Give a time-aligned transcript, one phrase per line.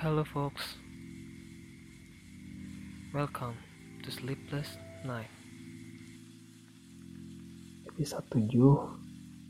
[0.00, 0.80] Hello, folks.
[3.12, 3.52] Welcome
[4.00, 5.28] to Sleepless Night.
[7.84, 8.96] Episode 7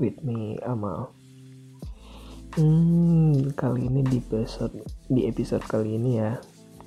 [0.03, 1.15] with me Amal.
[2.59, 4.75] Hmm, kali ini di episode
[5.07, 6.35] di episode kali ini ya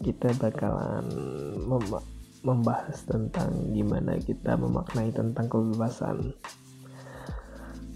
[0.04, 1.08] kita bakalan
[1.64, 2.08] mem-
[2.44, 6.36] membahas tentang gimana kita memaknai tentang kebebasan.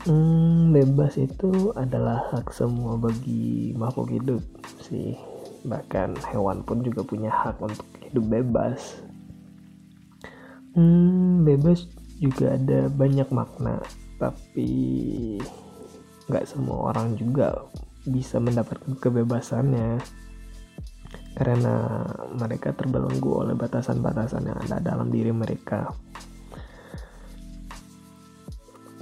[0.07, 4.39] Hmm, bebas itu adalah hak semua bagi makhluk hidup
[4.79, 5.36] sih.
[5.67, 9.03] Bahkan hewan pun juga punya hak untuk hidup bebas.
[10.73, 11.85] Hmm, bebas
[12.23, 13.83] juga ada banyak makna,
[14.17, 14.71] tapi
[16.27, 17.67] nggak semua orang juga
[18.07, 19.99] bisa mendapatkan kebebasannya
[21.37, 22.01] karena
[22.33, 25.85] mereka terbelenggu oleh batasan-batasan yang ada dalam diri mereka.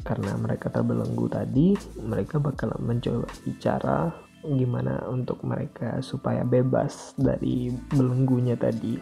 [0.05, 4.11] Karena mereka terbelenggu tadi, mereka bakal mencoba bicara
[4.45, 8.97] gimana untuk mereka supaya bebas dari belenggunya tadi.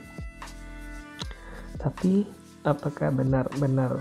[1.75, 2.23] Tapi
[2.63, 3.99] apakah benar-benar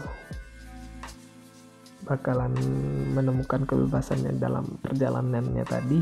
[2.06, 2.54] bakalan
[3.10, 6.00] menemukan kebebasannya dalam perjalanannya tadi?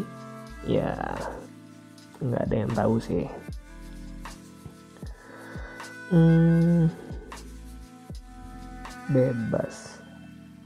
[0.68, 0.92] Ya,
[2.20, 3.24] nggak ada yang tahu sih.
[6.12, 6.91] Hmm,
[9.08, 10.00] bebas.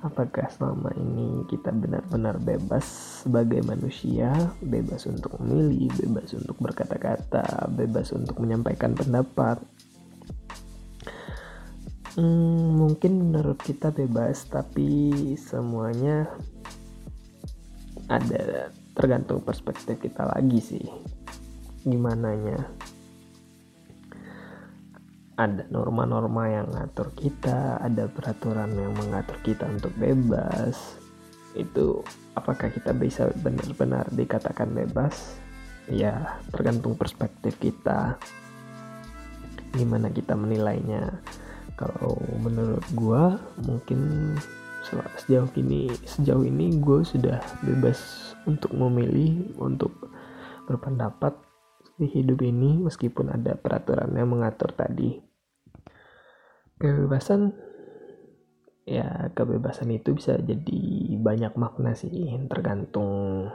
[0.05, 2.85] Apakah selama ini kita benar-benar bebas
[3.25, 9.65] sebagai manusia, bebas untuk memilih, bebas untuk berkata-kata, bebas untuk menyampaikan pendapat?
[12.21, 16.29] Hmm, mungkin menurut kita bebas, tapi semuanya
[18.13, 20.87] ada tergantung perspektif kita lagi sih.
[21.81, 22.61] Gimana nya?
[25.35, 30.99] Ada norma-norma yang ngatur kita, ada peraturan yang mengatur kita untuk bebas.
[31.59, 32.07] Itu
[32.39, 35.39] apakah kita bisa benar-benar dikatakan bebas?
[35.91, 38.17] Ya, tergantung perspektif kita.
[39.75, 41.19] Gimana kita menilainya?
[41.75, 43.35] Kalau menurut gua
[43.67, 44.39] mungkin
[45.19, 50.13] sejauh ini sejauh ini gue sudah bebas untuk memilih untuk
[50.69, 51.35] berpendapat
[51.97, 55.34] di hidup ini meskipun ada peraturan yang mengatur tadi
[56.85, 57.57] kebebasan
[58.85, 60.85] ya kebebasan itu bisa jadi
[61.17, 63.49] banyak makna sih tergantung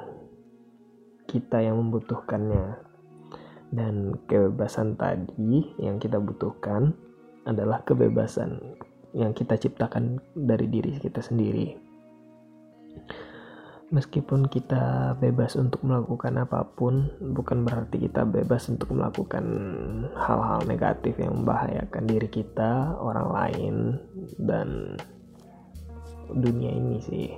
[1.30, 2.90] kita yang membutuhkannya.
[3.70, 6.90] Dan kebebasan tadi yang kita butuhkan
[7.46, 8.82] adalah kebebasan
[9.14, 11.78] yang kita ciptakan dari diri kita sendiri
[13.90, 19.46] meskipun kita bebas untuk melakukan apa pun, bukan berarti kita bebas untuk melakukan
[20.14, 23.76] hal-hal negatif yang membahayakan diri kita, orang lain,
[24.38, 24.98] dan
[26.30, 27.30] dunia ini sih.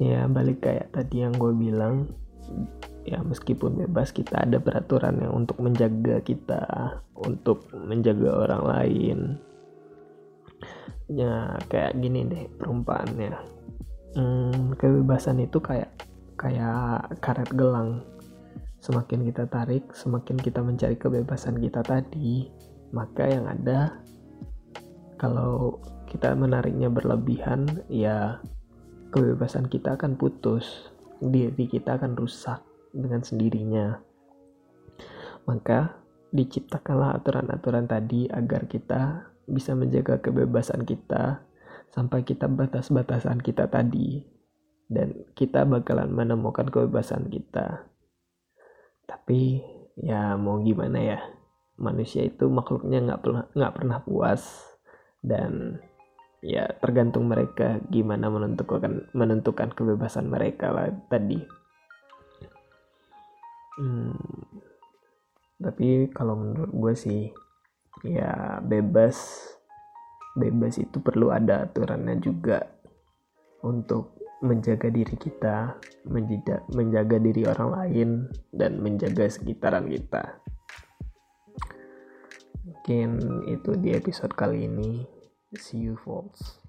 [0.00, 2.08] Ya, balik kayak tadi yang gue bilang,
[3.04, 6.64] ya meskipun bebas kita ada peraturan yang untuk menjaga kita,
[7.12, 9.18] untuk menjaga orang lain.
[11.12, 13.60] Ya, kayak gini deh perumpamannya
[14.16, 15.90] hmm, kebebasan itu kayak
[16.40, 18.02] kayak karet gelang.
[18.80, 22.48] Semakin kita tarik semakin kita mencari kebebasan kita tadi.
[22.90, 24.00] Maka yang ada
[25.20, 25.78] kalau
[26.08, 28.40] kita menariknya berlebihan ya
[29.12, 30.90] kebebasan kita akan putus.
[31.20, 32.64] Diri kita akan rusak
[32.96, 34.00] dengan sendirinya.
[35.44, 36.00] Maka
[36.32, 41.42] diciptakanlah aturan-aturan tadi agar kita bisa menjaga kebebasan kita
[41.90, 44.22] sampai kita batas-batasan kita tadi.
[44.90, 47.86] Dan kita bakalan menemukan kebebasan kita.
[49.06, 49.62] Tapi
[50.02, 51.18] ya mau gimana ya?
[51.78, 54.42] Manusia itu makhluknya nggak pernah nggak pernah puas.
[55.22, 55.78] Dan
[56.40, 61.38] ya tergantung mereka gimana menentukan menentukan kebebasan mereka lah tadi.
[63.80, 64.18] Hmm,
[65.60, 67.22] tapi kalau menurut gue sih
[68.04, 69.48] ya bebas
[70.38, 72.62] bebas itu perlu ada aturannya juga
[73.66, 75.76] untuk menjaga diri kita,
[76.08, 78.10] menjaga, menjaga diri orang lain,
[78.56, 80.40] dan menjaga sekitaran kita.
[82.64, 83.08] Mungkin
[83.52, 85.04] itu di episode kali ini.
[85.60, 86.60] See you folks.